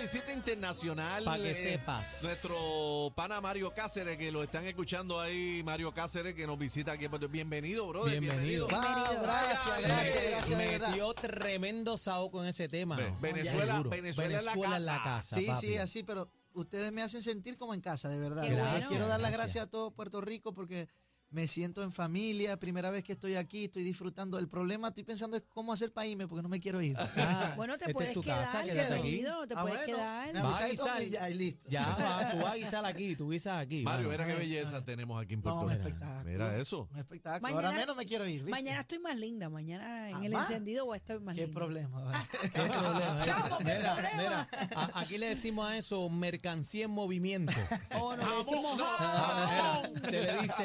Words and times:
Visita 0.00 0.32
internacional. 0.32 1.24
Pa' 1.24 1.36
que 1.36 1.50
Eh, 1.50 1.54
sepas. 1.54 2.22
Nuestro 2.22 3.12
pana 3.14 3.40
Mario 3.40 3.72
Cáceres, 3.74 4.16
que 4.16 4.30
lo 4.30 4.42
están 4.42 4.66
escuchando 4.66 5.20
ahí, 5.20 5.62
Mario 5.64 5.92
Cáceres, 5.92 6.34
que 6.34 6.46
nos 6.46 6.58
visita 6.58 6.92
aquí. 6.92 7.04
en 7.04 7.10
Puerto- 7.10 7.28
Bienvenido, 7.28 7.88
brother. 7.88 8.20
Bienvenido. 8.20 8.68
Wow, 8.68 8.80
gracias, 9.22 9.80
gracias, 9.82 10.24
gracias, 10.24 10.58
verdad. 10.58 10.88
Metió 10.90 11.12
tremendo 11.14 11.96
sao 11.98 12.30
con 12.30 12.46
ese 12.46 12.68
tema. 12.68 12.96
Ve- 12.96 13.12
Venezuela. 13.20 13.82
Venezuela, 13.82 14.28
Venezuela 14.38 14.76
en 14.76 14.84
la 14.86 15.02
casa. 15.02 15.36
Sí, 15.36 15.46
papi. 15.46 15.60
sí, 15.60 15.76
así, 15.76 16.02
pero 16.02 16.30
ustedes 16.52 16.92
me 16.92 17.02
hacen 17.02 17.22
sentir 17.22 17.56
como 17.56 17.74
en 17.74 17.80
casa, 17.80 18.08
de 18.08 18.18
verdad. 18.18 18.42
Quiero 18.88 19.06
dar 19.08 19.20
las 19.20 19.30
Gracias. 19.30 19.38
gracias 19.38 19.64
a 19.66 19.70
todo 19.70 19.90
Puerto 19.92 20.20
Rico 20.20 20.52
porque 20.54 20.88
me 21.30 21.46
siento 21.46 21.82
en 21.82 21.92
familia, 21.92 22.58
primera 22.58 22.90
vez 22.90 23.04
que 23.04 23.12
estoy 23.12 23.36
aquí, 23.36 23.64
estoy 23.66 23.82
disfrutando. 23.82 24.38
El 24.38 24.48
problema, 24.48 24.88
estoy 24.88 25.04
pensando 25.04 25.36
es 25.36 25.42
cómo 25.50 25.72
hacer 25.74 25.92
para 25.92 26.06
irme 26.06 26.26
porque 26.26 26.42
no 26.42 26.48
me 26.48 26.58
quiero 26.58 26.80
ir. 26.80 26.96
Ah, 26.98 27.52
Bueno, 27.56 27.76
te 27.76 27.92
puedes 27.92 28.16
es 28.16 28.22
quedar, 28.24 28.44
casa, 28.44 28.64
quédate 28.64 28.94
aquí. 28.94 29.02
querido, 29.02 29.46
te 29.46 29.54
Ah, 29.54 29.60
puedes 29.62 29.78
bueno, 29.78 29.98
quedar. 29.98 30.32
me 30.32 30.40
Va 30.42 30.56
a 30.58 30.68
guisar. 30.68 31.02
ya, 31.02 31.28
y 31.30 31.34
listo. 31.34 31.68
Ya 31.70 31.84
va, 31.86 32.30
tú 32.30 32.36
vas 32.38 32.52
a 32.52 32.56
guisar 32.56 32.84
aquí, 32.86 33.14
tú 33.14 33.28
guisas 33.30 33.60
aquí. 33.60 33.82
Mario, 33.82 34.08
mira 34.08 34.26
qué 34.26 34.34
belleza 34.34 34.82
tenemos 34.84 35.22
aquí 35.22 35.34
en 35.34 35.40
No, 35.40 35.42
Puerto 35.44 35.60
un 35.60 35.70
Rico. 35.70 35.82
espectáculo. 35.88 36.24
Mira 36.32 36.56
eso. 36.58 36.88
Un 36.92 36.98
espectáculo. 36.98 37.42
Mañana- 37.42 37.68
Ahora 37.68 37.78
menos 37.80 37.96
me 37.96 38.06
quiero 38.06 38.26
ir. 38.26 38.36
¿viste? 38.38 38.50
Mañana 38.50 38.80
estoy 38.80 38.98
más 39.00 39.16
linda, 39.18 39.50
mañana 39.50 40.08
en 40.08 40.16
Ah, 40.16 40.24
el 40.26 40.32
más. 40.32 40.48
encendido 40.48 40.86
voy 40.86 40.94
a 40.94 40.96
estar 40.96 41.20
más 41.20 41.34
¿Qué 41.34 41.42
linda. 41.42 41.54
problema? 41.58 42.00
vale? 42.04 42.18
¿Qué 42.54 42.60
problema? 42.62 43.20
Chamo, 43.22 43.58
¿qué 43.58 43.64
mira, 43.64 43.94
problema? 43.94 44.16
mira, 44.16 44.48
a- 44.76 45.00
aquí 45.00 45.18
le 45.18 45.26
decimos 45.28 45.68
a 45.68 45.76
eso 45.76 46.08
mercancía 46.08 46.86
en 46.86 46.90
movimiento. 46.90 47.52
O 48.00 48.16
nos 48.16 48.46
decimos 48.46 48.80
Ah, 48.80 49.82
jamón. 49.84 50.00
Se 50.00 50.22
le 50.22 50.38
dice 50.42 50.64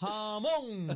jamón. 0.00 0.86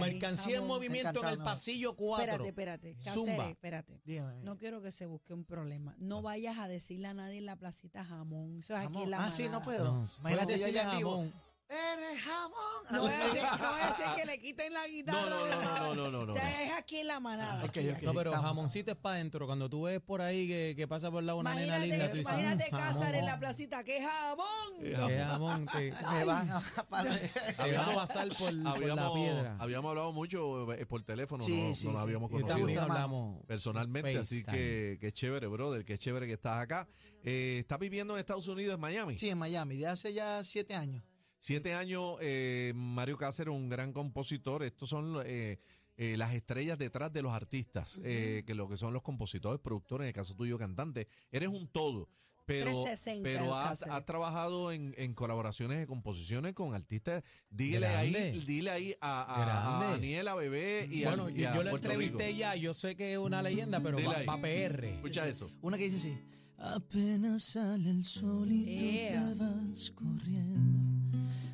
Mercancía 0.00 0.56
en 0.56 0.62
jamón. 0.62 0.68
movimiento 0.76 1.10
en 1.10 1.16
el 1.16 1.22
Encantado. 1.34 1.44
pasillo 1.44 1.94
4. 1.96 2.22
Espérate, 2.24 2.48
espérate. 2.48 2.94
Cáceres, 2.96 3.14
Zumba. 3.14 3.50
espérate. 3.50 4.00
Dígame. 4.04 4.42
No 4.42 4.56
quiero 4.58 4.82
que 4.82 4.90
se 4.90 5.06
busque 5.06 5.32
un 5.34 5.44
problema. 5.44 5.94
No 5.98 6.22
vayas 6.22 6.58
a 6.58 6.68
decirle 6.68 7.08
a 7.08 7.14
nadie 7.14 7.38
en 7.38 7.46
la 7.46 7.56
placita 7.56 8.04
jamón. 8.04 8.58
Eso 8.60 8.76
es 8.76 8.86
aquí 8.86 9.02
en 9.02 9.10
la 9.10 9.24
Ah, 9.24 9.30
sí, 9.30 9.48
no 9.48 9.62
puedo. 9.62 9.84
No, 9.84 10.04
Imagínate 10.20 10.58
yo 10.58 10.66
en 10.66 10.96
vivo. 10.98 11.10
jamón. 11.12 11.32
¡Eres 11.66 12.20
jamón! 12.22 12.54
No 12.90 13.00
voy 13.02 13.10
a 13.12 13.16
decir, 13.18 13.42
no 13.42 13.74
decir 13.76 14.04
que 14.16 14.26
le 14.26 14.38
quiten 14.38 14.72
la 14.74 14.86
guitarra. 14.86 15.20
No, 15.30 15.30
no, 15.30 15.46
no, 15.46 15.62
no, 15.64 15.94
no, 15.94 16.10
no, 16.10 16.26
no, 16.26 16.32
O 16.32 16.36
sea, 16.36 16.62
es 16.62 16.72
aquí 16.74 16.98
en 16.98 17.06
la 17.06 17.20
manada. 17.20 17.62
No, 17.64 17.72
pero 17.72 18.30
Estamos. 18.30 18.40
jamoncito 18.42 18.90
es 18.92 18.96
para 18.98 19.14
adentro. 19.16 19.46
Cuando 19.46 19.70
tú 19.70 19.82
ves 19.84 20.00
por 20.02 20.20
ahí 20.20 20.46
que, 20.46 20.74
que 20.76 20.86
pasa 20.86 21.10
por 21.10 21.20
el 21.20 21.26
lado 21.26 21.38
una 21.38 21.54
nena 21.54 21.78
Imagínate, 21.78 21.88
linda, 21.90 22.10
tú 22.10 22.16
dices, 22.18 22.32
imagínate 22.32 22.64
"Mm, 22.70 22.76
Cázar 22.76 22.92
jamón". 23.00 23.14
en 23.14 23.24
la 23.24 23.38
placita, 23.40 23.82
que 23.84 24.02
jamón. 24.02 24.46
Eh, 24.82 25.24
jamón, 25.26 25.66
te, 25.66 25.92
Me 26.12 26.24
van 26.24 26.50
a 26.50 26.60
parar. 26.88 27.16
te 27.18 27.72
va 27.78 27.86
a 27.86 27.94
pasar 27.94 28.28
por, 28.28 28.36
por 28.38 28.52
la 28.54 28.70
Habíamos, 28.72 29.14
piedra. 29.18 29.56
habíamos 29.58 29.88
hablado 29.88 30.12
mucho 30.12 30.72
eh, 30.74 30.84
por 30.86 31.02
teléfono, 31.02 31.42
Sí, 31.44 31.62
no, 31.70 31.74
sí, 31.74 31.86
no 31.88 31.94
sí. 31.94 31.98
habíamos 32.02 32.30
conocido. 32.30 32.82
hablamos 32.82 33.42
personalmente, 33.46 34.18
así 34.18 34.44
que, 34.44 34.98
que 35.00 35.12
chévere, 35.12 35.46
brother, 35.46 35.84
que 35.86 35.96
chévere 35.96 36.26
que 36.26 36.34
estás 36.34 36.62
acá. 36.62 36.86
Eh, 37.24 37.56
¿Estás 37.60 37.78
viviendo 37.78 38.12
en 38.14 38.20
Estados 38.20 38.46
Unidos, 38.48 38.74
en 38.74 38.80
Miami? 38.80 39.16
Sí, 39.16 39.30
en 39.30 39.38
Miami, 39.38 39.78
de 39.78 39.86
hace 39.86 40.12
ya 40.12 40.44
siete 40.44 40.74
años. 40.74 41.02
Siete 41.46 41.74
años, 41.74 42.16
eh, 42.22 42.72
Mario 42.74 43.18
Cáceres, 43.18 43.52
un 43.52 43.68
gran 43.68 43.92
compositor. 43.92 44.62
Estos 44.64 44.88
son 44.88 45.18
eh, 45.26 45.58
eh, 45.98 46.16
las 46.16 46.32
estrellas 46.32 46.78
detrás 46.78 47.12
de 47.12 47.20
los 47.20 47.32
artistas, 47.32 48.00
eh, 48.02 48.44
que 48.46 48.54
lo 48.54 48.66
que 48.66 48.78
son 48.78 48.94
los 48.94 49.02
compositores, 49.02 49.60
productores, 49.60 50.04
en 50.04 50.08
el 50.08 50.14
caso 50.14 50.34
tuyo, 50.34 50.56
cantante. 50.56 51.06
Eres 51.30 51.50
un 51.50 51.68
todo. 51.68 52.08
Pero, 52.46 52.70
360 52.84 53.22
pero 53.22 53.54
has, 53.54 53.82
has 53.82 54.04
trabajado 54.06 54.72
en, 54.72 54.94
en 54.96 55.12
colaboraciones 55.12 55.76
de 55.80 55.86
composiciones 55.86 56.54
con 56.54 56.72
artistas. 56.72 57.22
Dile 57.50 57.88
ahí, 57.88 58.42
dile 58.46 58.70
ahí 58.70 58.94
a, 59.02 59.20
a, 59.24 59.42
a 59.42 59.78
Grande. 59.80 59.94
Daniel, 59.96 60.28
a 60.28 60.34
Bebé 60.36 60.88
y 60.90 61.04
a, 61.04 61.08
Bueno, 61.10 61.28
y 61.28 61.42
yo, 61.42 61.50
a 61.50 61.54
yo 61.56 61.62
la 61.62 61.70
entrevisté 61.72 62.26
Rico. 62.28 62.38
ya, 62.38 62.56
yo 62.56 62.72
sé 62.72 62.96
que 62.96 63.12
es 63.12 63.18
una 63.18 63.42
leyenda, 63.42 63.80
pero 63.80 63.98
va, 64.02 64.22
va 64.24 64.40
PR. 64.40 64.82
Escucha 64.94 65.28
eso. 65.28 65.50
Una 65.60 65.76
que 65.76 65.90
dice 65.90 65.96
así. 65.98 66.18
Apenas 66.56 67.42
sale 67.42 67.90
el 67.90 68.02
sol 68.02 68.50
y 68.50 68.64
tú 68.64 68.82
Yeah. 68.82 69.34
te 69.34 69.34
vas 69.34 69.90
corriendo. 69.90 70.73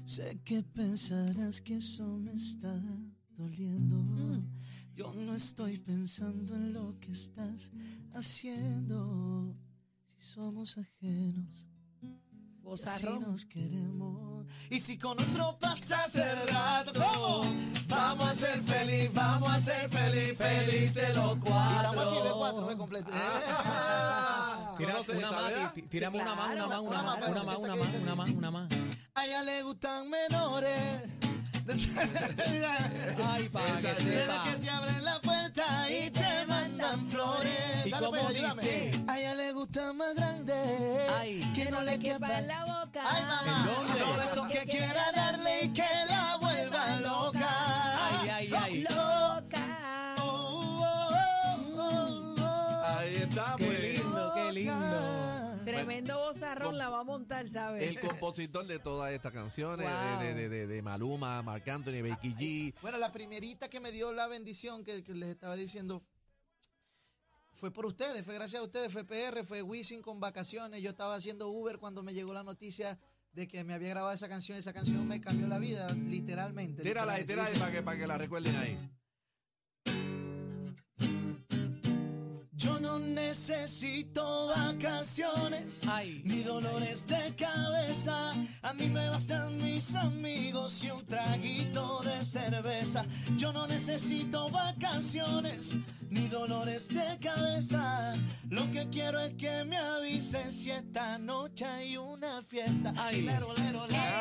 Sé 0.05 0.41
que 0.45 0.63
pensarás 0.63 1.61
que 1.61 1.77
eso 1.77 2.19
me 2.19 2.33
está 2.33 2.75
doliendo. 3.37 4.03
Yo 4.95 5.15
no 5.15 5.35
estoy 5.35 5.79
pensando 5.79 6.55
en 6.55 6.73
lo 6.73 6.99
que 7.01 7.13
estás 7.13 7.73
haciendo. 8.13 9.57
Si 10.07 10.21
somos 10.21 10.77
ajenos, 10.79 11.69
y 12.03 12.07
así 12.07 13.07
Bozarrón. 13.07 13.23
nos 13.23 13.47
queremos. 13.47 14.47
Y 14.69 14.79
si 14.79 14.99
con 14.99 15.19
otro 15.19 15.59
pasas 15.59 16.15
el 16.17 16.49
rato, 16.49 17.43
vamos 17.89 18.29
a 18.29 18.35
ser 18.35 18.63
feliz, 18.63 19.13
vamos 19.13 19.51
a 19.51 19.61
ser 19.61 19.89
feliz, 19.89 20.37
felices 20.37 21.17
los 21.17 21.39
cuatro. 21.41 21.73
Y 21.73 21.77
estamos 21.77 22.07
aquí 22.07 22.29
de 22.29 22.33
cuatro, 22.35 22.67
me 22.67 22.77
completo. 22.77 23.11
Tira 24.81 24.93
¿Conoces 24.93 25.17
una 25.17 25.31
más, 25.33 25.45
verdad? 25.51 25.73
ti- 25.75 25.83
ti- 25.83 25.89
tirame 25.89 26.19
Sí, 26.19 26.23
una 26.25 26.35
más, 26.35 26.51
una 26.55 26.67
más, 26.67 26.79
una 26.81 27.03
más, 27.03 27.17
Una 27.19 27.45
más, 27.45 27.57
una 27.59 27.77
más, 27.77 27.95
una 27.95 28.15
más, 28.15 28.31
una 28.31 28.51
más. 28.51 28.69
A 29.15 29.27
ella 29.27 29.43
le 29.43 29.63
gustan 29.63 30.09
menores. 30.11 31.03
Ay, 33.31 33.49
para 33.49 33.67
que 33.67 33.83
De 33.83 33.89
las 33.89 33.99
sepa. 33.99 34.43
que 34.45 34.57
te 34.57 34.71
abren 34.71 35.05
la 35.05 35.21
puerta 35.21 35.91
y 35.91 36.11
te 36.11 36.47
mandan 36.47 37.07
flores. 37.07 37.87
¿Y 37.87 37.93
ayúdame. 37.95 38.63
dice? 38.63 38.91
A 39.07 39.19
ella 39.19 39.35
le 39.35 39.53
gusta 39.53 39.93
más 39.93 40.15
grande. 40.17 40.55
Ay. 41.19 41.41
que 41.55 41.71
no 41.71 41.83
le 41.83 41.99
quepa 41.99 42.39
en 42.39 42.49
la 42.49 42.65
boca. 42.65 43.01
Ay, 43.05 43.23
mamá. 43.23 43.59
¿En 43.69 43.75
dónde? 43.87 44.01
Los 44.01 44.17
besos 44.17 44.47
que 44.47 44.65
quiera 44.67 45.13
darle 45.15 45.65
y 45.65 45.69
que 45.73 45.87
la 46.09 46.20
¿sabes? 57.51 57.89
El 57.89 58.01
compositor 58.01 58.67
de 58.67 58.79
todas 58.79 59.13
estas 59.13 59.33
canciones, 59.33 59.87
Wow. 59.87 60.21
de, 60.21 60.35
de, 60.35 60.49
de, 60.49 60.67
de 60.67 60.83
Maluma, 60.83 61.43
Marc 61.43 61.69
Anthony, 61.69 62.03
Becky 62.03 62.35
G. 62.35 62.75
Bueno, 62.83 62.99
la 62.99 63.11
primerita 63.13 63.69
que 63.69 63.81
me 63.81 63.93
dio 63.93 64.13
la 64.13 64.27
bendición 64.27 64.85
que, 64.85 65.03
que 65.03 65.15
les 65.15 65.29
estaba 65.29 65.57
diciendo 65.57 66.03
fue 67.53 67.71
por 67.73 67.85
ustedes, 67.87 68.25
fue 68.25 68.35
gracias 68.35 68.61
a 68.61 68.65
ustedes, 68.65 68.93
fue 68.93 69.05
PR, 69.05 69.45
fue 69.45 69.61
Wisin 69.63 70.01
con 70.03 70.21
vacaciones. 70.21 70.83
Yo 70.83 70.91
estaba 70.91 71.15
haciendo 71.17 71.49
Uber 71.51 71.79
cuando 71.79 72.03
me 72.03 72.15
llegó 72.15 72.33
la 72.33 72.43
noticia 72.45 72.99
de 73.33 73.47
que 73.47 73.63
me 73.65 73.75
había 73.75 73.89
grabado 73.91 74.15
esa 74.15 74.29
canción. 74.29 74.57
Esa 74.57 74.73
canción 74.73 75.07
me 75.07 75.21
cambió 75.21 75.47
la 75.49 75.59
vida, 75.59 75.89
literalmente. 75.93 76.83
Tírala 76.83 77.15
ahí, 77.15 77.25
tírala 77.25 77.49
ahí 77.49 77.59
para 77.59 77.73
que, 77.73 77.83
para 77.83 77.99
que 77.99 78.07
la 78.07 78.19
recuerden 78.19 78.57
ahí. 78.57 78.91
Yo 82.53 82.79
no 82.79 82.99
necesito 82.99 84.49
vacaciones. 84.49 85.81
Ay. 85.87 86.21
Ni 86.25 86.43
dolores 86.43 87.07
de 87.07 87.35
cabeza, 87.35 87.50
a 87.91 88.73
mí 88.75 88.89
me 88.89 89.09
bastan 89.09 89.57
mis 89.57 89.97
amigos 89.97 90.85
y 90.85 90.93
un 90.93 91.05
traguito 91.07 92.01
de 92.05 92.25
cerveza. 92.25 93.05
Yo 93.37 93.53
no 93.53 93.67
necesito 93.67 94.49
vacaciones 94.49 95.77
ni 96.09 96.29
dolores 96.29 96.87
de 96.89 97.19
cabeza. 97.19 98.15
Lo 98.49 98.71
que 98.71 98.89
quiero 98.91 99.19
es 99.19 99.33
que 99.33 99.65
me 99.65 99.77
avisen 99.77 100.53
si 100.53 100.71
esta 100.71 101.19
noche 101.19 101.65
hay 101.65 101.97
una 101.97 102.41
fiesta. 102.43 102.95
Ay. 102.97 103.23
lero, 103.23 103.49
lero, 103.57 103.85
lero, 103.89 104.21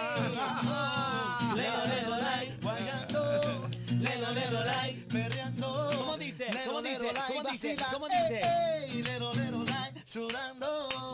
lero, 1.56 1.86
lero, 1.86 2.57
guayando, 2.63 3.69
lero, 4.00 4.31
lero, 4.33 5.06
perreando. 5.10 5.92
¿Cómo 5.95 6.18
dice? 6.18 6.48
¿Cómo 6.65 6.81
dice? 6.81 7.12
¿Cómo 7.27 7.50
dice? 7.51 7.77
¿Cómo 7.92 8.07
dice? 8.07 9.04
lero, 9.04 9.31
lero, 9.36 9.63
sudando. 10.09 10.67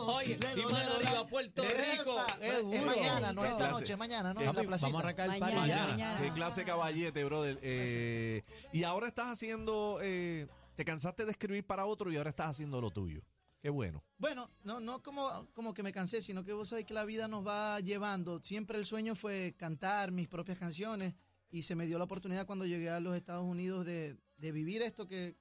Oye, 0.06 0.38
y 0.56 0.62
mano 0.72 0.92
arriba, 0.94 1.26
Puerto 1.26 1.62
Rico, 1.62 2.18
es 2.40 2.54
Es 2.54 2.62
duro. 2.62 2.86
mañana, 2.86 3.32
no 3.32 3.44
es 3.44 3.52
esta 3.52 3.70
noche, 3.70 3.92
es 3.92 3.98
mañana, 3.98 4.32
¿no? 4.32 4.40
En 4.40 4.46
la 4.46 4.52
Papi, 4.54 4.66
placita. 4.66 4.86
Vamos 4.88 5.00
a 5.00 5.04
arrancar 5.04 5.34
el 5.34 5.40
party 5.40 5.54
Mañana, 5.56 5.82
ya. 5.86 5.90
mañana. 5.92 6.20
Qué 6.22 6.32
clase 6.32 6.64
caballete, 6.64 7.24
brother. 7.24 7.58
Eh, 7.62 8.42
y 8.72 8.84
ahora 8.84 9.08
estás 9.08 9.28
haciendo, 9.28 9.98
eh, 10.02 10.48
te 10.74 10.84
cansaste 10.84 11.24
de 11.24 11.30
escribir 11.32 11.66
para 11.66 11.84
otro 11.86 12.10
y 12.10 12.16
ahora 12.16 12.30
estás 12.30 12.48
haciendo 12.48 12.80
lo 12.80 12.90
tuyo. 12.90 13.22
Qué 13.60 13.68
bueno. 13.70 14.02
Bueno, 14.18 14.50
no, 14.62 14.80
no 14.80 15.02
como, 15.02 15.46
como 15.52 15.74
que 15.74 15.82
me 15.82 15.92
cansé, 15.92 16.22
sino 16.22 16.44
que 16.44 16.52
vos 16.52 16.68
sabés 16.68 16.84
que 16.86 16.94
la 16.94 17.04
vida 17.04 17.28
nos 17.28 17.46
va 17.46 17.80
llevando. 17.80 18.40
Siempre 18.42 18.78
el 18.78 18.86
sueño 18.86 19.14
fue 19.14 19.54
cantar 19.58 20.10
mis 20.12 20.28
propias 20.28 20.56
canciones 20.56 21.14
y 21.50 21.62
se 21.62 21.74
me 21.74 21.86
dio 21.86 21.98
la 21.98 22.04
oportunidad 22.04 22.46
cuando 22.46 22.64
llegué 22.64 22.90
a 22.90 23.00
los 23.00 23.16
Estados 23.16 23.44
Unidos 23.44 23.84
de, 23.84 24.16
de 24.36 24.52
vivir 24.52 24.82
esto, 24.82 25.06
que 25.06 25.36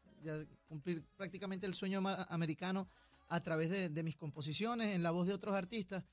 cumplir 0.67 1.05
prácticamente 1.15 1.67
el 1.67 1.73
sueño 1.75 2.01
americano 2.29 2.87
a 3.27 3.41
través 3.41 3.69
de, 3.69 3.89
de 3.89 4.03
mis 4.03 4.15
composiciones, 4.15 4.93
en 4.93 5.03
la 5.03 5.11
voz 5.11 5.27
de 5.27 5.33
otros 5.33 5.55
artistas. 5.55 6.03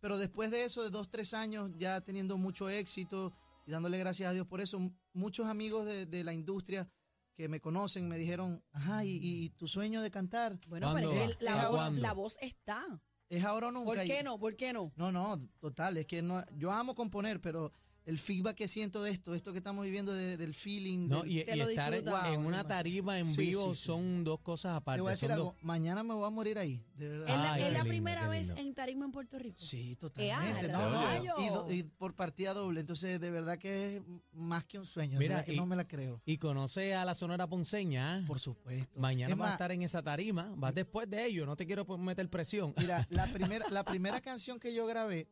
Pero 0.00 0.18
después 0.18 0.50
de 0.50 0.64
eso, 0.64 0.82
de 0.82 0.90
dos, 0.90 1.10
tres 1.10 1.34
años, 1.34 1.70
ya 1.76 2.00
teniendo 2.00 2.36
mucho 2.36 2.68
éxito 2.68 3.32
y 3.66 3.70
dándole 3.70 3.98
gracias 3.98 4.30
a 4.30 4.32
Dios 4.32 4.46
por 4.46 4.60
eso, 4.60 4.80
muchos 5.12 5.46
amigos 5.46 5.86
de, 5.86 6.06
de 6.06 6.22
la 6.22 6.32
industria 6.32 6.88
que 7.34 7.48
me 7.48 7.60
conocen 7.60 8.08
me 8.08 8.16
dijeron, 8.16 8.62
ajá, 8.72 9.04
¿y, 9.04 9.18
y 9.22 9.50
tu 9.50 9.68
sueño 9.68 10.00
de 10.00 10.10
cantar? 10.10 10.58
Bueno, 10.68 10.94
la, 11.40 11.62
¿A 11.62 11.68
voz, 11.68 11.92
la 11.94 12.12
voz 12.12 12.38
está. 12.40 12.82
Es 13.28 13.44
ahora 13.44 13.68
o 13.68 13.72
nunca. 13.72 13.92
¿Por 13.92 14.04
qué 14.04 14.22
no? 14.22 14.38
¿Por 14.38 14.56
qué 14.56 14.72
no? 14.72 14.92
No, 14.96 15.12
no, 15.12 15.38
total, 15.58 15.96
es 15.98 16.06
que 16.06 16.22
no, 16.22 16.44
yo 16.54 16.72
amo 16.72 16.94
componer, 16.94 17.40
pero 17.40 17.72
el 18.06 18.18
feedback 18.18 18.54
que 18.56 18.68
siento 18.68 19.02
de 19.02 19.10
esto, 19.10 19.34
esto 19.34 19.50
que 19.50 19.58
estamos 19.58 19.84
viviendo 19.84 20.14
de- 20.14 20.36
del 20.36 20.54
feeling. 20.54 21.08
No, 21.08 21.22
del- 21.22 21.32
y, 21.40 21.44
Te 21.44 21.56
y 21.56 21.58
lo 21.58 21.68
estar 21.68 21.92
en, 21.92 22.40
una 22.46 22.62
tarima 22.66 23.18
en 23.18 23.26
Sí, 23.32 23.40
vivo 23.42 23.74
sí, 23.74 23.80
sí. 23.80 23.86
son 23.86 24.22
dos 24.22 24.40
cosas 24.40 24.76
aparte. 24.76 24.98
te 24.98 25.02
voy 25.02 25.08
a 25.08 25.14
decir 25.14 25.32
algo, 25.32 25.44
dos- 25.46 25.54
mañana 25.64 26.04
me 26.04 26.14
voy 26.14 26.24
a 26.24 26.30
morir 26.30 26.56
ahí, 26.58 26.84
de 26.94 27.08
verdad. 27.08 27.28
¿Es 27.28 27.34
la, 27.36 27.52
Ay, 27.54 27.62
es 27.62 27.66
la 27.72 27.78
lindo, 27.78 27.88
primera 27.90 28.28
vez 28.28 28.50
en 28.56 28.74
tarima 28.74 29.04
en 29.06 29.10
Puerto 29.10 29.38
Rico? 29.40 29.56
Sí, 29.58 29.92
¡Eh, 29.92 29.96
totalmente. 29.96 30.70
a 30.70 30.72
no, 30.72 30.90
no, 30.90 31.42
y, 31.42 31.48
do- 31.48 31.66
y 31.72 31.82
por 31.82 32.14
partida 32.14 32.54
doble, 32.54 32.80
entonces 32.80 33.20
de 33.20 33.30
verdad 33.30 33.58
que 33.58 33.96
es 33.96 34.02
más 34.32 34.64
que 34.64 34.78
un 34.78 34.86
sueño, 34.86 35.18
Mira, 35.18 35.44
que 35.44 35.54
y- 35.54 35.56
no 35.56 35.66
me 35.66 35.74
la 35.74 35.88
creo. 35.88 36.22
Y 36.24 36.38
conoce 36.38 36.94
a 36.94 37.04
la 37.04 37.14
Sonora 37.16 37.48
Ponceña. 37.48 38.22
Por 38.28 38.38
supuesto. 38.38 38.88
Mañana 39.00 39.32
Es 39.32 39.38
vas 39.38 39.46
a 39.46 39.50
más, 39.50 39.54
estar 39.56 39.72
en 39.72 39.82
esa 39.82 40.00
tarima. 40.02 40.52
Vas 40.56 40.72
después 40.72 41.10
de 41.10 41.26
ello. 41.26 41.44
No 41.44 41.56
te 41.56 41.66
quiero 41.66 41.84
meter 41.98 42.30
presión. 42.30 42.72
Mira, 42.78 43.04
la 43.10 43.26
primera, 43.32 43.68
la 43.70 43.84
primera 43.84 44.20
canción 44.20 44.60
que 44.60 44.72
yo 44.72 44.86
grabé, 44.86 45.26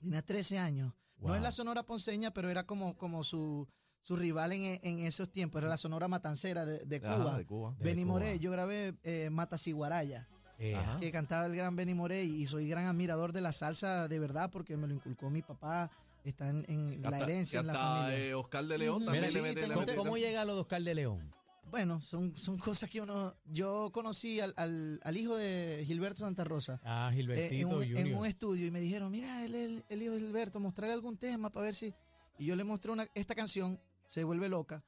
tenía 0.00 0.22
13 0.22 0.58
años. 0.58 0.92
No 1.20 1.34
es 1.34 1.42
la 1.42 1.50
Sonora 1.52 1.82
Ponceña, 1.84 2.32
pero 2.32 2.50
era 2.50 2.64
como, 2.66 2.96
como 2.96 3.24
su, 3.24 3.66
su 4.02 4.16
rival 4.16 4.52
en, 4.52 4.78
en 4.82 4.98
esos 5.00 5.30
tiempos. 5.30 5.60
Era 5.60 5.68
la 5.70 5.76
Sonora 5.76 6.06
Matancera 6.08 6.66
de, 6.66 6.80
de 6.84 6.96
Ajá, 6.96 7.16
Cuba. 7.16 7.38
de 7.38 7.46
Cuba. 7.46 7.74
De 7.78 7.84
Benny 7.84 8.02
Cuba. 8.02 8.12
Moré. 8.14 8.38
Yo 8.38 8.50
grabé 8.50 8.94
eh, 9.02 9.30
Matasiguaraya, 9.30 10.28
Eh, 10.58 10.76
que 11.00 11.10
cantaba 11.10 11.46
el 11.46 11.56
gran 11.56 11.74
Benny 11.76 11.94
Moré. 11.94 12.24
Y 12.24 12.46
soy 12.46 12.68
gran 12.68 12.84
admirador 12.86 13.32
de 13.32 13.40
la 13.40 13.52
salsa 13.52 14.06
de 14.08 14.18
verdad 14.18 14.50
porque 14.50 14.76
me 14.76 14.86
lo 14.86 14.94
inculcó 14.94 15.30
mi 15.30 15.42
papá. 15.42 15.90
Está 16.24 16.48
en, 16.48 16.64
en 16.68 17.02
la 17.02 17.18
herencia, 17.20 17.60
en 17.60 17.66
la 17.66 17.74
familia. 17.74 18.18
eh, 18.18 18.34
Oscar 18.34 18.64
de 18.64 18.78
León 18.78 19.04
también 19.04 19.22
Mira, 19.24 19.26
le 19.26 19.32
sí, 19.32 19.40
mete, 19.42 19.54
le 19.56 19.60
tengo- 19.62 19.74
¿Cómo, 19.74 19.86
mete- 19.86 19.96
cómo 19.96 20.16
llega 20.16 20.44
lo 20.46 20.54
de 20.54 20.60
Oscar 20.62 20.82
de 20.82 20.94
León? 20.94 21.34
Bueno, 21.70 22.00
son, 22.00 22.34
son 22.36 22.56
cosas 22.58 22.88
que 22.88 23.00
uno... 23.00 23.34
Yo 23.46 23.90
conocí 23.92 24.40
al, 24.40 24.54
al, 24.56 25.00
al 25.02 25.16
hijo 25.16 25.36
de 25.36 25.82
Gilberto 25.86 26.20
Santa 26.20 26.44
Rosa. 26.44 26.80
Ah, 26.84 27.08
eh, 27.08 27.12
en, 27.12 27.16
Gilbertito 27.16 27.68
un, 27.68 27.74
Junior. 27.74 27.98
en 27.98 28.14
un 28.16 28.26
estudio 28.26 28.66
y 28.66 28.70
me 28.70 28.80
dijeron, 28.80 29.10
mira, 29.10 29.44
él 29.44 29.54
es 29.54 29.68
el, 29.68 29.84
el 29.88 30.02
hijo 30.02 30.12
de 30.14 30.20
Gilberto, 30.20 30.60
mostrarle 30.60 30.94
algún 30.94 31.16
tema 31.16 31.50
para 31.50 31.64
ver 31.64 31.74
si... 31.74 31.92
Y 32.38 32.46
yo 32.46 32.56
le 32.56 32.64
mostré 32.64 32.90
una, 32.92 33.06
esta 33.14 33.34
canción, 33.34 33.80
se 34.06 34.24
vuelve 34.24 34.48
loca, 34.48 34.84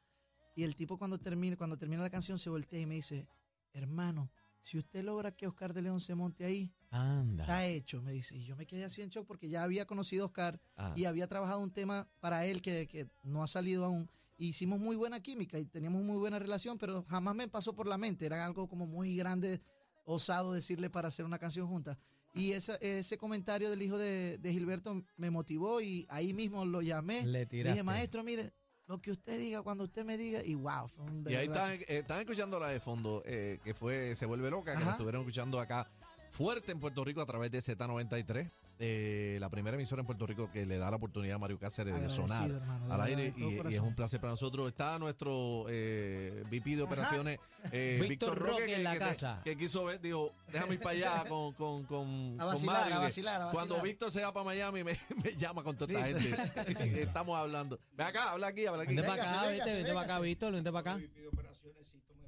y 0.57 0.65
el 0.65 0.75
tipo 0.75 0.99
cuando 0.99 1.19
termina, 1.19 1.57
cuando 1.57 1.77
termina 1.77 2.03
la 2.03 2.11
canción 2.11 2.39
se 2.39 2.51
voltea 2.51 2.81
y 2.81 2.87
me 2.87 2.95
dice, 2.97 3.29
hermano, 3.73 4.31
si 4.63 4.79
usted 4.79 5.05
logra 5.05 5.31
que 5.31 5.47
Oscar 5.47 5.73
de 5.73 5.83
León 5.83 6.01
se 6.01 6.15
monte 6.17 6.45
ahí, 6.45 6.73
Anda. 6.91 7.45
está 7.45 7.67
hecho, 7.67 8.03
me 8.03 8.11
dice. 8.13 8.37
Y 8.37 8.45
yo 8.47 8.57
me 8.57 8.67
quedé 8.67 8.85
así 8.85 9.01
en 9.03 9.11
shock 9.11 9.27
porque 9.27 9.49
ya 9.49 9.63
había 9.63 9.87
conocido 9.87 10.25
a 10.25 10.27
Oscar 10.27 10.61
Ah. 10.77 10.93
y 10.97 11.05
había 11.05 11.29
trabajado 11.29 11.61
un 11.61 11.71
tema 11.73 12.09
para 12.21 12.47
él 12.47 12.63
que, 12.63 12.89
que 12.89 13.07
no 13.23 13.43
ha 13.45 13.47
salido 13.47 13.85
aún. 13.85 14.11
Hicimos 14.39 14.79
muy 14.81 14.97
buena 14.97 15.21
química 15.21 15.59
y 15.59 15.65
teníamos 15.65 16.03
muy 16.03 16.19
buena 16.19 16.39
relación, 16.39 16.79
pero 16.79 17.05
jamás 17.09 17.35
me 17.35 17.49
pasó 17.49 17.75
por 17.75 17.87
la 17.87 17.97
mente. 17.97 18.27
Era 18.27 18.45
algo 18.45 18.69
como 18.69 18.87
muy 18.87 19.17
grande, 19.17 19.61
osado 20.05 20.53
decirle 20.53 20.91
para 20.91 21.09
hacer 21.09 21.25
una 21.25 21.39
canción 21.39 21.67
junta. 21.67 21.99
Y 22.35 22.53
esa, 22.53 22.77
ese 22.77 23.17
comentario 23.17 23.71
del 23.71 23.81
hijo 23.81 23.97
de, 23.97 24.37
de 24.39 24.53
Gilberto 24.53 25.03
me 25.17 25.31
motivó 25.31 25.81
y 25.81 26.07
ahí 26.11 26.35
mismo 26.35 26.67
lo 26.67 26.83
llamé. 26.83 27.25
Le 27.25 27.47
tiraste. 27.47 27.73
Dije, 27.73 27.83
maestro, 27.83 28.23
mire, 28.23 28.53
lo 28.87 29.01
que 29.01 29.11
usted 29.11 29.39
diga 29.39 29.63
cuando 29.63 29.85
usted 29.85 30.05
me 30.05 30.19
diga. 30.19 30.45
Y 30.45 30.55
wow, 30.55 30.87
fue 30.87 31.05
un 31.05 31.25
de 31.25 31.33
Y 31.33 31.37
ahí 31.37 31.47
están, 31.47 31.73
eh, 31.73 31.85
están 31.89 32.21
escuchando 32.21 32.61
la 32.61 32.69
de 32.69 32.81
fondo, 32.81 33.23
eh, 33.25 33.59
que 33.65 33.73
fue 33.73 34.15
Se 34.15 34.27
Vuelve 34.27 34.51
Loca, 34.51 34.77
que 34.77 34.85
la 34.85 34.91
estuvieron 34.93 35.23
escuchando 35.23 35.59
acá 35.59 35.91
fuerte 36.31 36.73
en 36.73 36.81
Puerto 36.81 37.03
Rico 37.03 37.23
a 37.23 37.27
través 37.27 37.51
de 37.51 37.59
Z93, 37.59 38.51
eh, 38.79 39.39
la 39.41 39.49
primera 39.49 39.77
emisora 39.77 40.01
en 40.01 40.07
Puerto 40.07 40.27
Rico 40.27 40.51
que 40.53 40.67
le 40.67 40.77
da 40.79 40.91
la 40.91 40.97
oportunidad 40.97 41.37
a 41.37 41.39
Mario 41.39 41.59
Cáceres 41.59 41.95
de 41.95 42.01
Agradecido, 42.01 42.29
sonar 42.29 42.51
hermano, 42.51 42.87
de 42.87 42.93
al 42.95 43.01
aire 43.03 43.33
de 43.33 43.41
y, 43.41 43.71
y 43.71 43.75
es 43.75 43.81
un 43.81 43.95
placer 43.95 44.21
para 44.21 44.33
nosotros. 44.33 44.69
Está 44.69 44.99
nuestro 44.99 45.67
eh, 45.69 46.43
VP 46.51 46.77
de 46.77 46.83
operaciones, 46.83 47.39
eh, 47.73 48.05
Víctor 48.09 48.39
Roque, 48.39 48.51
Roque 48.53 48.71
en 48.73 48.77
que, 48.77 48.83
la 48.83 48.93
que 48.93 48.99
te- 48.99 49.05
casa. 49.05 49.41
que 49.45 49.57
quiso 49.57 49.85
ver, 49.85 50.01
dijo, 50.01 50.33
déjame 50.53 50.75
ir 50.75 50.81
para 50.81 50.91
allá 50.91 51.25
con, 51.29 51.53
con, 51.55 51.85
con, 51.85 52.37
A 52.39 52.45
con 52.45 52.55
vacilar, 52.55 52.81
Mario, 52.81 52.97
a 52.97 53.01
vacilar, 53.01 53.35
a 53.43 53.45
vacilar. 53.47 53.53
Cuando 53.69 53.83
Víctor 53.83 54.11
se 54.11 54.21
va 54.23 54.33
para 54.33 54.45
Miami 54.45 54.85
me, 54.85 54.99
me 55.25 55.33
llama 55.35 55.63
con 55.63 55.77
toda 55.77 55.93
esta 55.95 56.21
gente. 56.21 57.03
Estamos 57.03 57.37
hablando. 57.39 57.79
Ven 57.97 58.07
acá, 58.09 58.33
habla 58.33 58.49
aquí, 58.49 58.67
habla 58.67 58.83
aquí. 58.83 58.95
Vente 58.95 59.09
para 59.09 59.23
acá, 59.23 59.47
vente, 59.47 59.75
vente 59.75 59.93
para 59.95 60.01
acá. 60.03 60.21
Víctor, 60.21 60.53
vente 60.53 60.73
para 60.73 60.93
acá. 60.93 61.01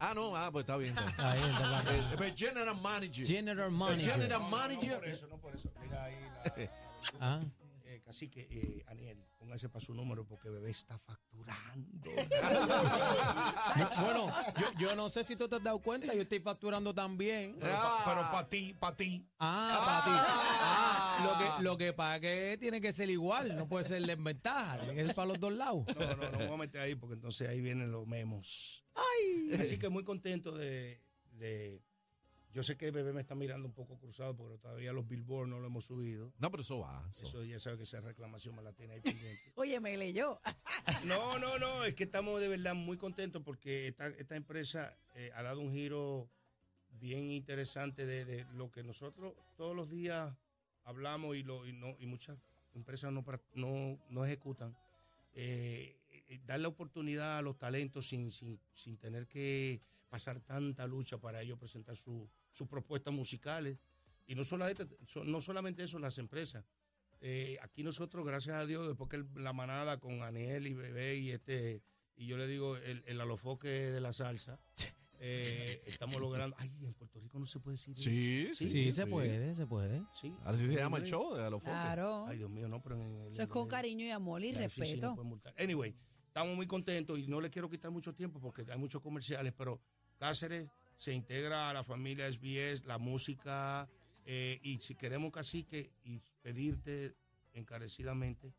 Ah, 0.01 0.13
no, 0.15 0.35
ah, 0.37 0.49
pues 0.53 0.63
está 0.63 0.77
bien. 0.77 0.97
acá. 0.97 1.37
Eh, 1.37 2.15
pero 2.17 2.33
General 2.37 2.81
Manager. 2.81 3.27
General 3.27 3.71
Manager. 3.73 4.13
General 4.13 4.43
Manager. 4.49 4.93
No 4.93 4.99
por 5.01 5.09
eso, 5.09 5.27
no 5.27 5.37
por 5.39 5.55
eso. 5.57 5.71
Mira 5.83 6.05
ahí 6.05 6.15
Ah. 7.21 7.41
eh, 7.85 8.01
cacique, 8.05 8.47
eh, 8.51 8.85
Aniel, 8.89 9.25
póngase 9.39 9.69
para 9.69 9.85
su 9.85 9.95
número 9.95 10.27
porque 10.27 10.51
bebé 10.51 10.71
está 10.71 10.99
facturando. 10.99 12.11
Bueno, 14.01 14.29
yo, 14.59 14.67
yo 14.79 14.97
no 14.97 15.09
sé 15.09 15.25
si 15.25 15.37
tú 15.37 15.49
te 15.49 15.57
has 15.57 15.63
dado 15.63 15.79
cuenta, 15.81 16.13
yo 16.15 16.23
estoy 16.23 16.41
facturando 16.41 16.95
también. 16.95 17.57
pero 17.59 17.73
para 18.33 18.49
ti, 18.49 18.75
para 18.79 18.97
ti. 18.97 19.27
Ah, 19.39 19.83
para 19.85 20.05
ti. 20.05 20.11
Ah, 20.61 21.19
lo 21.25 21.39
que, 21.39 21.63
lo 21.65 21.77
que 21.79 21.93
pasa 21.93 22.17
es 22.17 22.21
que 22.21 22.59
tiene 22.61 22.81
que 22.81 22.93
ser 22.93 23.09
igual, 23.11 23.57
no 23.57 23.69
puede 23.69 23.85
ser 23.85 24.09
en 24.09 24.25
ventaja, 24.25 24.79
tiene 24.81 24.95
que 24.95 25.07
ser 25.07 25.15
para 25.15 25.29
los 25.29 25.41
dos 25.41 25.53
lados. 25.53 25.85
No, 25.99 26.17
no, 26.17 26.31
no 26.31 26.39
me 26.39 26.47
voy 26.47 26.55
a 26.55 26.59
meter 26.59 26.81
ahí 26.83 26.95
porque 26.95 27.15
entonces 27.15 27.49
ahí 27.49 27.61
vienen 27.61 27.91
los 27.93 28.07
memos. 28.07 28.85
Así 29.61 29.79
que 29.79 29.89
muy 29.89 30.05
contento 30.05 30.53
de, 30.53 31.01
de- 31.33 31.81
Yo 32.53 32.63
sé 32.63 32.77
que 32.77 32.91
bebé 32.91 33.13
me 33.13 33.21
está 33.21 33.35
mirando 33.35 33.69
un 33.69 33.75
poco 33.75 33.99
cruzado 33.99 34.35
porque 34.37 34.59
todavía 34.59 34.93
los 34.93 35.07
billboards 35.07 35.51
no 35.51 35.61
lo 35.61 35.67
hemos 35.67 35.85
subido. 35.85 36.33
No, 36.39 36.51
pero 36.51 36.63
eso 36.63 36.79
va. 36.79 37.07
eso. 37.11 37.25
Eso 37.25 37.45
ya 37.45 37.61
sabe 37.61 37.77
que 37.77 37.83
esa 37.83 38.01
reclamación 38.01 38.55
me 38.57 38.63
la 38.63 38.73
tiene 38.73 38.95
ahí 38.95 39.01
pendiente. 39.01 39.53
Oye, 39.55 39.79
me 39.81 39.97
leyó. 39.97 40.41
No, 41.07 41.39
no, 41.39 41.59
no, 41.59 41.85
es 41.85 41.95
que 41.95 42.05
estamos 42.05 42.41
de 42.41 42.49
verdad 42.49 42.75
muy 42.75 42.97
contentos 42.97 43.43
porque 43.45 43.89
esta, 43.89 44.07
esta 44.09 44.37
empresa 44.37 44.97
eh, 45.15 45.31
ha 45.35 45.43
dado 45.43 45.61
un 45.61 45.71
giro 45.71 46.31
bien 46.93 47.31
interesante 47.31 48.07
de, 48.07 48.25
de 48.25 48.47
lo 48.55 48.71
que 48.71 48.83
nosotros 48.83 49.35
todos 49.57 49.77
los 49.77 49.89
días 49.91 50.35
hablamos 50.85 51.37
y, 51.37 51.43
lo, 51.43 51.67
y, 51.67 51.73
no, 51.73 51.95
y 51.99 52.07
muchas 52.07 52.39
empresas 52.75 53.13
no, 53.13 53.25
no, 53.55 53.99
no 54.09 54.25
ejecutan. 54.25 54.75
Eh, 55.35 55.99
eh, 56.29 56.41
dar 56.47 56.61
la 56.61 56.69
oportunidad 56.69 57.39
a 57.39 57.43
los 57.43 57.59
talentos 57.59 58.09
sin, 58.09 58.31
sin, 58.31 58.59
sin 58.73 58.97
tener 58.97 59.27
que 59.27 59.83
pasar 60.09 60.41
tanta 60.41 60.87
lucha 60.87 61.19
para 61.19 61.43
ellos 61.43 61.59
presentar 61.59 61.97
su- 61.97 62.29
sus 62.51 62.67
propuestas 62.69 63.13
musicales. 63.13 63.79
Y 64.27 64.35
no 64.35 64.45
solamente, 64.45 64.87
so- 65.07 65.25
no 65.25 65.41
solamente 65.41 65.85
eso, 65.85 65.99
las 65.99 66.19
empresas. 66.19 66.65
Eh, 67.21 67.59
aquí 67.63 67.83
nosotros, 67.83 68.27
gracias 68.27 68.57
a 68.57 68.67
Dios, 68.67 68.87
después 68.87 69.09
que 69.11 69.17
el- 69.17 69.29
la 69.37 69.53
manada 69.53 69.99
con 69.99 70.23
Aniel 70.23 70.67
y 70.67 70.75
Bebé 70.75 71.17
y 71.17 71.31
este, 71.31 71.83
y 72.17 72.27
yo 72.27 72.37
le 72.37 72.47
digo 72.47 72.77
el, 72.77 73.03
el 73.07 73.21
alofoque 73.21 73.69
de 73.69 74.01
la 74.01 74.13
salsa, 74.13 74.61
eh, 75.21 75.83
estamos 75.87 76.21
logrando. 76.21 76.55
Ay, 76.59 76.71
en 76.83 76.95
Puerto 76.95 77.19
Rico 77.21 77.39
no 77.39 77.47
se 77.47 77.59
puede 77.59 77.75
decir 77.77 77.97
Sí, 77.97 78.47
eso. 78.51 78.55
sí, 78.55 78.69
Sí, 78.71 78.93
se 78.93 79.07
puede, 79.07 79.55
se 79.55 79.67
puede. 79.67 80.03
Sí. 80.15 80.33
Ahora 80.45 80.57
sí 80.59 80.69
se 80.69 80.75
llama 80.77 80.99
el 80.99 81.05
show 81.05 81.35
de 81.35 81.51
los 81.51 81.63
Claro. 81.63 82.27
Ay, 82.29 82.39
Dios 82.39 82.51
mío, 82.51 82.69
no, 82.69 82.81
pero 82.83 82.97
en 82.97 83.03
el- 83.03 83.33
Eso 83.33 83.43
es 83.43 83.49
con 83.49 83.67
cariño 83.67 84.05
y 84.07 84.11
amor 84.11 84.43
y 84.45 84.53
respeto. 84.53 85.17
Anyway, 85.59 85.95
estamos 86.29 86.55
muy 86.55 86.67
contentos 86.67 87.19
y 87.19 87.27
no 87.27 87.41
le 87.41 87.51
quiero 87.51 87.69
quitar 87.69 87.91
mucho 87.91 88.15
tiempo 88.15 88.41
porque 88.41 88.65
hay 88.71 88.79
muchos 88.79 89.01
comerciales, 89.01 89.53
pero 89.57 89.81
Cáceres 90.19 90.69
se 90.97 91.13
integra 91.13 91.71
a 91.71 91.73
la 91.73 91.85
familia 91.85 92.31
SBS, 92.31 92.85
la 92.87 92.99
música, 92.99 93.89
eh, 94.27 94.59
y 94.63 94.79
si 94.79 94.95
queremos 94.95 95.33
cacique 95.33 95.91
y 96.05 96.21
pedirte 96.43 97.15
encarecidamente 97.55 98.53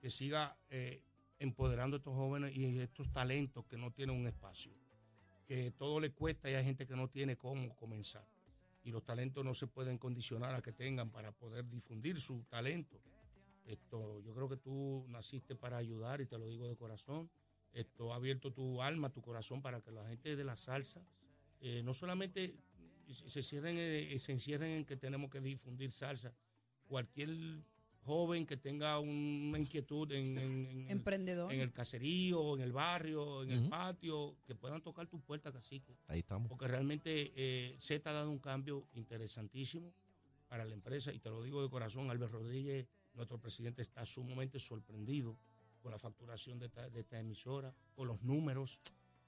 que 0.00 0.08
siga 0.08 0.56
eh, 0.70 1.02
empoderando 1.38 1.96
a 1.96 1.98
estos 1.98 2.14
jóvenes 2.14 2.56
y 2.56 2.78
estos 2.78 3.12
talentos 3.12 3.66
que 3.66 3.76
no 3.76 3.90
tienen 3.90 4.16
un 4.16 4.26
espacio, 4.26 4.72
que 5.46 5.72
todo 5.72 6.00
le 6.00 6.12
cuesta 6.12 6.50
y 6.50 6.54
hay 6.54 6.64
gente 6.64 6.86
que 6.86 6.96
no 6.96 7.08
tiene 7.08 7.36
cómo 7.36 7.74
comenzar. 7.76 8.26
Y 8.82 8.92
los 8.92 9.04
talentos 9.04 9.44
no 9.44 9.52
se 9.52 9.66
pueden 9.66 9.98
condicionar 9.98 10.54
a 10.54 10.62
que 10.62 10.72
tengan 10.72 11.10
para 11.10 11.32
poder 11.32 11.68
difundir 11.68 12.18
su 12.20 12.44
talento. 12.44 12.98
Esto, 13.66 14.20
yo 14.20 14.34
creo 14.34 14.48
que 14.48 14.56
tú 14.56 15.04
naciste 15.08 15.54
para 15.54 15.76
ayudar 15.76 16.20
y 16.20 16.26
te 16.26 16.38
lo 16.38 16.46
digo 16.46 16.66
de 16.66 16.76
corazón. 16.76 17.28
Esto 17.72 18.12
ha 18.12 18.16
abierto 18.16 18.52
tu 18.52 18.82
alma, 18.82 19.10
tu 19.10 19.22
corazón 19.22 19.62
para 19.62 19.80
que 19.80 19.90
la 19.92 20.06
gente 20.08 20.34
de 20.36 20.44
la 20.44 20.56
salsa, 20.56 21.04
eh, 21.60 21.82
no 21.84 21.94
solamente 21.94 22.56
se 23.12 23.42
cierren, 23.42 23.76
eh, 23.78 24.18
se 24.18 24.32
encierren 24.32 24.70
en 24.70 24.84
que 24.84 24.96
tenemos 24.96 25.30
que 25.30 25.40
difundir 25.40 25.90
salsa. 25.90 26.32
Cualquier 26.86 27.30
joven 28.02 28.46
que 28.46 28.56
tenga 28.56 28.98
una 28.98 29.58
inquietud 29.58 30.10
en, 30.12 30.36
en- 30.38 30.66
en 30.66 30.80
el- 30.86 30.90
Emprendedor. 30.90 31.52
en 31.52 31.60
el 31.60 31.72
caserío, 31.72 32.56
en 32.56 32.62
el 32.62 32.72
barrio, 32.72 33.42
en 33.42 33.50
el 33.50 33.68
patio, 33.68 34.36
que 34.46 34.54
puedan 34.54 34.80
tocar 34.82 35.06
tu 35.06 35.20
puerta, 35.20 35.52
cacique. 35.52 35.96
Ahí 36.08 36.20
estamos. 36.20 36.48
Porque 36.48 36.66
realmente 36.66 37.32
eh, 37.36 37.76
Z 37.78 38.08
ha 38.08 38.12
dado 38.12 38.30
un 38.30 38.38
cambio 38.38 38.86
interesantísimo 38.94 39.92
para 40.48 40.64
la 40.64 40.74
empresa. 40.74 41.12
Y 41.12 41.18
te 41.20 41.28
lo 41.30 41.42
digo 41.42 41.62
de 41.62 41.68
corazón, 41.68 42.10
Albert 42.10 42.32
Rodríguez, 42.32 42.88
nuestro 43.14 43.38
presidente, 43.38 43.82
está 43.82 44.04
sumamente 44.06 44.58
sorprendido 44.58 45.36
con 45.82 45.90
la 45.92 45.98
facturación 45.98 46.58
de 46.58 46.66
esta, 46.66 46.88
de 46.88 47.00
esta 47.00 47.18
emisora, 47.18 47.72
con 47.94 48.06
los 48.08 48.22
números. 48.22 48.78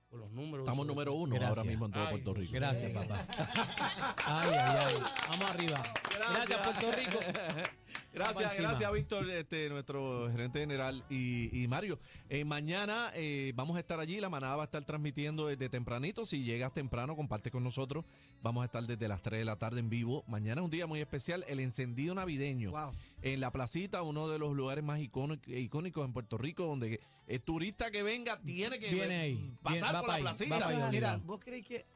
Con 0.09 0.21
los 0.21 0.30
números. 0.30 0.64
Estamos 0.64 0.85
Sobre- 0.87 0.94
número 0.94 1.12
uno 1.14 1.35
Gracias. 1.35 1.56
ahora 1.59 1.71
mismo 1.71 1.87
en 1.87 1.92
todo 1.92 2.04
Ay, 2.04 2.11
Puerto 2.11 2.35
Rico. 2.35 2.52
Gracias, 2.52 2.92
papá. 2.92 3.26
Ay, 4.26 4.50
ay, 4.52 4.76
ay. 4.87 4.94
Vamos 5.30 5.50
arriba. 5.50 5.82
Gracias, 6.18 6.59
Puerto 6.59 6.92
Rico. 6.92 7.18
Gracias, 8.12 8.59
gracias 8.59 8.92
Víctor, 8.92 9.31
este, 9.31 9.71
nuestro 9.71 10.31
gerente 10.31 10.61
general 10.61 11.02
y, 11.09 11.62
y 11.62 11.66
Mario. 11.66 11.99
Eh, 12.28 12.45
mañana 12.45 13.11
eh, 13.14 13.52
vamos 13.54 13.76
a 13.76 13.81
estar 13.81 14.00
allí, 14.00 14.21
la 14.21 14.28
manada 14.28 14.54
va 14.57 14.62
a 14.62 14.66
estar 14.66 14.85
transmitiendo 14.85 15.47
desde 15.47 15.71
tempranito. 15.71 16.26
Si 16.26 16.42
llegas 16.42 16.73
temprano, 16.75 17.16
comparte 17.16 17.50
con 17.50 17.64
nosotros. 17.64 18.04
Vamos 18.42 18.62
a 18.62 18.66
estar 18.66 18.83
desde 18.87 19.09
las 19.09 19.23
3 19.23 19.38
de 19.40 19.45
la 19.47 19.57
tarde 19.57 19.81
en 19.81 19.88
vivo. 19.88 20.25
Mañana 20.26 20.61
es 20.61 20.64
un 20.66 20.71
día 20.71 20.87
muy 20.87 21.00
especial, 21.00 21.42
el 21.49 21.61
encendido 21.61 22.14
navideño. 22.14 22.73
Wow. 22.73 22.92
En 23.23 23.40
la 23.40 23.50
placita, 23.50 24.02
uno 24.02 24.28
de 24.28 24.38
los 24.38 24.52
lugares 24.52 24.85
más 24.85 25.00
icónic- 25.00 25.49
icónicos 25.49 26.04
en 26.04 26.12
Puerto 26.12 26.37
Rico, 26.37 26.66
donde 26.66 27.00
el 27.26 27.40
turista 27.40 27.90
que 27.90 28.02
venga 28.02 28.38
tiene 28.42 28.78
que 28.78 28.90
Viene 28.92 29.09
ver- 29.09 29.21
ahí, 29.21 29.52
pasar 29.62 29.73
viene- 29.81 29.92
va 29.92 30.00
por 30.00 30.09
la 30.09 30.14
ahí, 30.16 30.23
placita. 30.23 30.88
Mira, 30.90 31.16
vos 31.25 31.40
creéis 31.40 31.64
que, 31.66 31.87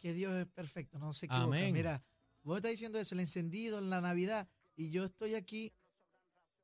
que 0.00 0.12
Dios 0.12 0.34
es 0.34 0.46
perfecto, 0.46 0.98
no 0.98 1.14
se 1.14 1.26
equivoca. 1.26 1.44
Amén. 1.46 1.72
Mira, 1.72 2.02
vos 2.42 2.56
estás 2.58 2.72
diciendo 2.72 2.98
eso, 2.98 3.14
el 3.14 3.20
encendido 3.20 3.78
en 3.78 3.88
la 3.88 4.00
Navidad, 4.02 4.48
y 4.76 4.90
yo 4.90 5.04
estoy 5.04 5.34
aquí 5.34 5.72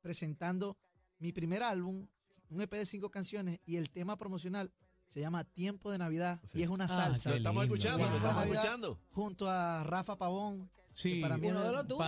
presentando 0.01 0.77
mi 1.19 1.31
primer 1.31 1.63
álbum, 1.63 2.07
un 2.49 2.61
EP 2.61 2.71
de 2.77 2.85
cinco 2.85 3.09
canciones, 3.09 3.59
y 3.65 3.75
el 3.77 3.89
tema 3.89 4.15
promocional 4.17 4.71
se 5.07 5.19
llama 5.19 5.43
Tiempo 5.43 5.91
de 5.91 5.97
Navidad, 5.97 6.39
Sí. 6.43 6.59
y 6.59 6.63
es 6.63 6.69
una 6.69 6.85
Ah, 6.85 6.89
salsa. 6.89 7.31
Lo 7.31 7.35
estamos 7.37 7.63
escuchando, 7.63 8.07
lo 8.09 8.15
estamos 8.17 8.35
Navidad. 8.35 8.55
escuchando. 8.63 8.99
junto 9.11 9.49
a 9.49 9.83
Rafa 9.83 10.15
Pavón, 10.17 10.69
Sí, 10.93 11.15
que 11.15 11.21
para 11.21 11.37
mí 11.37 11.47
Uno 11.49 11.59
es 11.61 11.65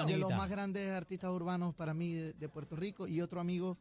de 0.08 0.18
los 0.18 0.30
de 0.30 0.36
más 0.36 0.50
grandes 0.50 0.90
artistas 0.90 1.30
urbanos 1.32 1.74
para 1.76 1.94
mí 1.94 2.14
de, 2.14 2.34
de 2.34 2.50
Puerto 2.50 2.76
Rico, 2.76 3.08
y 3.08 3.22
otro 3.22 3.40
amigo 3.40 3.78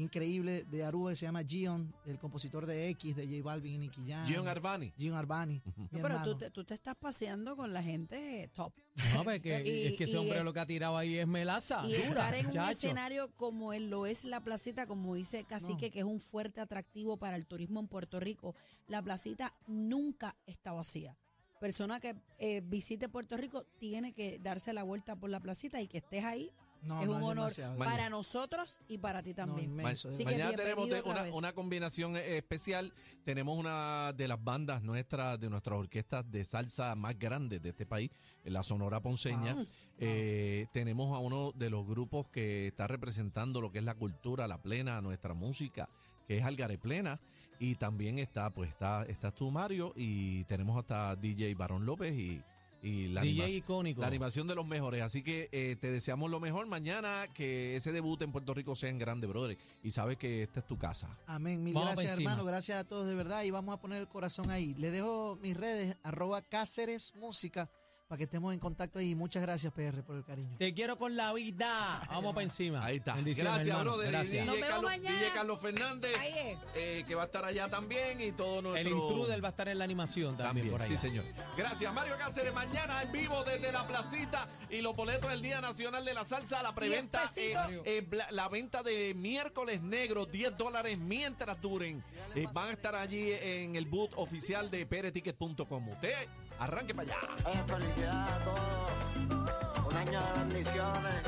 increíble 0.00 0.64
de 0.64 0.84
Aruba 0.84 1.10
que 1.10 1.16
se 1.16 1.26
llama 1.26 1.42
Gion, 1.42 1.94
el 2.06 2.18
compositor 2.18 2.66
de 2.66 2.88
X, 2.90 3.14
de 3.16 3.26
J 3.26 3.42
Balvin 3.42 3.74
y 3.74 3.78
Nicky 3.78 4.06
Jam. 4.08 4.26
Gion 4.26 4.48
Arvani. 4.48 4.92
Gion 4.98 5.16
Arbani. 5.16 5.62
mi 5.76 5.88
No, 5.92 6.02
pero 6.02 6.22
tú 6.22 6.36
te, 6.36 6.50
tú 6.50 6.64
te 6.64 6.74
estás 6.74 6.96
paseando 6.96 7.56
con 7.56 7.72
la 7.72 7.82
gente 7.82 8.50
top. 8.54 8.72
No, 9.14 9.24
pues 9.24 9.40
que, 9.40 9.62
Y- 9.66 9.86
es 9.88 9.98
que 9.98 10.04
ese 10.04 10.18
hombre 10.18 10.42
lo 10.42 10.52
que 10.52 10.60
ha 10.60 10.66
tirado 10.66 10.96
ahí 10.96 11.18
es 11.18 11.26
melaza. 11.26 11.86
Y 11.86 11.92
dura, 11.92 12.08
estar 12.08 12.34
en 12.34 12.46
un 12.48 12.70
escenario 12.70 13.30
como 13.36 13.72
él 13.72 13.90
lo 13.90 14.06
es 14.06 14.24
la 14.24 14.40
placita, 14.42 14.86
como 14.86 15.14
dice 15.14 15.44
Cacique, 15.44 15.90
que 15.90 16.00
es 16.00 16.04
un 16.04 16.20
fuerte 16.20 16.60
atractivo 16.60 17.16
para 17.16 17.36
el 17.36 17.46
turismo 17.46 17.80
en 17.80 17.88
Puerto 17.88 18.20
Rico. 18.20 18.54
La 18.88 19.02
placita 19.02 19.54
nunca 19.66 20.36
está 20.46 20.72
vacía. 20.72 21.16
Persona 21.60 22.00
que 22.00 22.16
eh, 22.38 22.62
visite 22.64 23.08
Puerto 23.10 23.36
Rico 23.36 23.64
tiene 23.78 24.14
que 24.14 24.38
darse 24.38 24.72
la 24.72 24.82
vuelta 24.82 25.14
por 25.16 25.28
la 25.28 25.40
placita 25.40 25.80
y 25.82 25.88
que 25.88 25.98
estés 25.98 26.24
ahí 26.24 26.50
No, 26.82 27.00
es 27.00 27.06
no, 27.06 27.12
un 27.16 27.22
honor 27.22 27.36
demasiado. 27.36 27.76
para 27.78 28.08
nosotros 28.08 28.80
y 28.88 28.98
para 28.98 29.22
ti 29.22 29.30
No, 29.30 29.36
también. 29.36 29.70
inmenso, 29.70 30.08
que 30.16 30.24
Mañana 30.24 30.52
tenemos 30.56 30.88
una, 31.04 31.22
vez. 31.22 31.34
una 31.34 31.52
combinación 31.52 32.16
eh, 32.16 32.38
especial. 32.38 32.92
Tenemos 33.24 33.58
una 33.58 34.12
de 34.14 34.28
las 34.28 34.42
bandas 34.42 34.82
nuestras, 34.82 35.38
de 35.38 35.50
nuestras 35.50 35.78
orquestas 35.78 36.30
de 36.30 36.44
salsa 36.44 36.94
más 36.94 37.18
grandes 37.18 37.60
de 37.62 37.70
este 37.70 37.86
país, 37.86 38.10
la 38.44 38.62
Sonora 38.62 39.00
Ponceña. 39.00 39.56
Eh, 39.98 40.66
tenemos 40.72 41.14
a 41.14 41.18
uno 41.18 41.52
de 41.52 41.68
los 41.68 41.86
grupos 41.86 42.26
que 42.28 42.68
está 42.68 42.86
representando 42.86 43.60
lo 43.60 43.70
que 43.70 43.78
es 43.78 43.84
la 43.84 43.94
cultura, 43.94 44.48
la 44.48 44.62
plena, 44.62 45.00
nuestra 45.02 45.34
música, 45.34 45.88
que 46.26 46.38
es 46.38 46.44
Algaré 46.44 46.78
Plena. 46.78 47.20
Y 47.58 47.74
también 47.74 48.18
está, 48.18 48.48
pues 48.48 48.70
está, 48.70 49.04
estás 49.04 49.34
tú, 49.34 49.50
Mario, 49.50 49.92
y 49.94 50.44
tenemos 50.44 50.78
hasta 50.78 51.14
DJ 51.14 51.54
Barón 51.54 51.84
López 51.84 52.14
y, 52.14 52.40
y 52.82 53.08
la 53.08 53.20
DJ 53.22 53.42
animación- 53.44 53.58
icónico. 53.58 54.00
la 54.00 54.06
animación 54.06 54.46
de 54.46 54.54
los 54.54 54.66
mejores. 54.66 55.02
Así 55.02 55.22
que 55.22 55.48
eh, 55.52 55.76
te 55.80 55.90
deseamos 55.90 56.30
lo 56.30 56.40
mejor 56.40 56.66
mañana, 56.66 57.26
que 57.34 57.76
ese 57.76 57.92
debut 57.92 58.20
en 58.22 58.32
Puerto 58.32 58.54
Rico 58.54 58.74
sea 58.74 58.88
en 58.90 58.98
grande, 58.98 59.26
brother. 59.26 59.56
Y 59.82 59.90
sabes 59.90 60.16
que 60.18 60.42
esta 60.44 60.60
es 60.60 60.66
tu 60.66 60.78
casa. 60.78 61.18
Amén. 61.26 61.62
Mil 61.62 61.74
Vamos 61.74 61.90
gracias, 61.94 62.18
hermano. 62.18 62.44
Gracias 62.44 62.78
a 62.78 62.84
todos 62.84 63.06
de 63.06 63.14
verdad. 63.14 63.42
Y 63.42 63.50
vamos 63.50 63.74
a 63.74 63.80
poner 63.80 63.98
el 63.98 64.08
corazón 64.08 64.50
ahí. 64.50 64.74
Le 64.74 64.90
dejo 64.90 65.36
mis 65.42 65.56
redes, 65.56 65.96
arroba 66.02 66.42
Cáceres 66.42 67.14
Música, 67.16 67.68
para 68.10 68.18
que 68.18 68.24
estemos 68.24 68.52
en 68.52 68.58
contacto 68.58 68.98
ahí. 68.98 69.14
Muchas 69.14 69.40
gracias, 69.40 69.72
PR, 69.72 70.02
por 70.02 70.16
el 70.16 70.24
cariño. 70.24 70.56
Te 70.58 70.74
quiero 70.74 70.98
con 70.98 71.14
la 71.16 71.32
vida. 71.32 72.02
Vamos 72.10 72.34
para 72.34 72.42
encima. 72.42 72.84
Ahí 72.84 72.96
está. 72.96 73.14
Bendiciones, 73.14 73.52
Gracias, 73.54 73.68
hermano. 73.68 73.90
brother. 73.92 74.08
Y 74.08 74.10
Gracias. 74.10 74.46
DJ 74.46 74.60
Carlos. 74.66 74.92
DJ 75.00 75.30
Carlos 75.32 75.60
Fernández, 75.60 76.18
Ahí 76.18 76.34
es. 76.36 76.58
eh, 76.74 77.04
que 77.06 77.14
va 77.14 77.22
a 77.22 77.26
estar 77.26 77.44
allá 77.44 77.68
también. 77.70 78.20
Y 78.20 78.32
todo 78.32 78.62
nuestro. 78.62 78.80
El 78.80 78.88
intruder 79.00 79.44
va 79.44 79.46
a 79.46 79.50
estar 79.50 79.68
en 79.68 79.78
la 79.78 79.84
animación 79.84 80.36
también, 80.36 80.46
También, 80.48 80.70
por 80.72 80.82
allá. 80.82 80.88
sí, 80.88 80.96
señor. 80.96 81.24
Gracias, 81.56 81.94
Mario 81.94 82.16
Cáceres. 82.18 82.52
Mañana 82.52 83.00
en 83.00 83.12
vivo 83.12 83.44
desde 83.44 83.70
la 83.70 83.86
placita 83.86 84.48
y 84.68 84.80
los 84.82 84.96
boletos 84.96 85.30
del 85.30 85.40
Día 85.40 85.60
Nacional 85.60 86.04
de 86.04 86.12
la 86.12 86.24
Salsa. 86.24 86.64
La 86.64 86.74
preventa, 86.74 87.22
eh, 87.36 87.54
eh, 87.84 88.08
la 88.32 88.48
venta 88.48 88.82
de 88.82 89.14
miércoles 89.14 89.82
negros, 89.82 90.32
10 90.32 90.56
dólares 90.58 90.98
mientras 90.98 91.60
duren. 91.60 92.02
Eh, 92.34 92.48
van 92.52 92.70
a 92.70 92.72
estar 92.72 92.96
allí 92.96 93.30
en 93.30 93.76
el 93.76 93.86
boot 93.86 94.10
oficial 94.16 94.68
de 94.68 94.84
pereticket.com. 94.84 95.90
Usted 95.90 96.12
arranque 96.60 96.94
para 96.94 97.08
allá. 97.08 97.16
Oye, 97.46 97.62
felicidades 97.66 98.30
a 98.30 98.38
todos. 98.44 99.86
Un 99.90 99.96
año 99.96 100.20
de 100.20 100.54
bendiciones, 100.54 101.22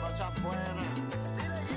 cosas 0.00 0.42
buenas. 0.42 1.27